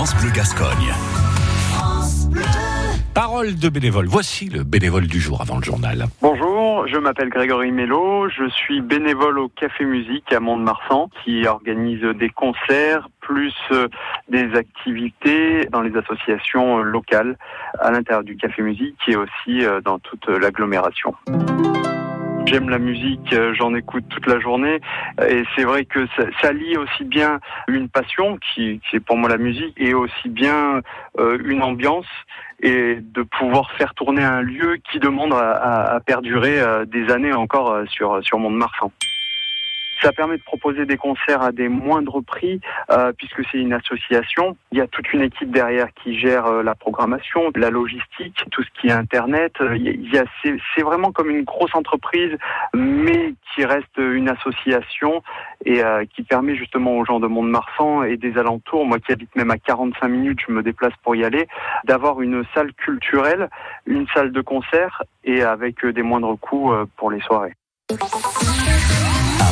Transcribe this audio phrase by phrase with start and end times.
[0.00, 0.94] France Bleu Gascogne.
[3.12, 4.06] Parole de bénévole.
[4.06, 6.06] Voici le bénévole du jour avant le journal.
[6.22, 8.30] Bonjour, je m'appelle Grégory Mello.
[8.30, 13.88] Je suis bénévole au Café Musique à Mont-de-Marsan qui organise des concerts plus euh,
[14.30, 17.36] des activités dans les associations locales
[17.78, 21.14] à l'intérieur du Café Musique et aussi euh, dans toute l'agglomération.
[22.50, 24.80] J'aime la musique, euh, j'en écoute toute la journée
[25.28, 27.38] et c'est vrai que ça, ça, lie aussi bien
[27.68, 30.80] une passion qui, qui, est pour moi la musique et aussi bien
[31.20, 32.08] euh, une ambiance
[32.60, 37.32] et de pouvoir faire tourner un lieu qui demande à, à perdurer euh, des années
[37.32, 38.90] encore sur sur Mont-de-Marsan.
[40.02, 44.56] Ça permet de proposer des concerts à des moindres prix euh, puisque c'est une association.
[44.72, 48.62] Il y a toute une équipe derrière qui gère euh, la programmation, la logistique, tout
[48.62, 49.52] ce qui est internet.
[49.60, 52.36] Il y a, c'est, vraiment comme une grosse entreprise,
[52.74, 55.22] mais qui reste une association
[55.66, 59.34] et euh, qui permet justement aux gens de Mont-de-Marsan et des alentours, moi qui habite
[59.36, 61.46] même à 45 minutes, je me déplace pour y aller,
[61.84, 63.50] d'avoir une salle culturelle,
[63.84, 67.52] une salle de concert et avec des moindres coûts pour les soirées